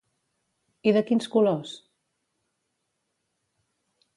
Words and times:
I 0.91 0.93
de 0.95 1.03
quins 1.09 1.29
colors? 1.35 1.75